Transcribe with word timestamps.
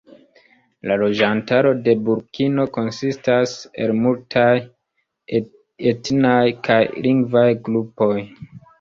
La 0.91 0.95
loĝantaro 1.01 1.73
de 1.87 1.93
Burkino 2.07 2.65
konsistas 2.79 3.55
el 3.85 3.95
multaj 4.01 4.49
etnaj 5.93 6.43
kaj 6.69 6.83
lingvaj 7.09 7.49
grupoj. 7.71 8.15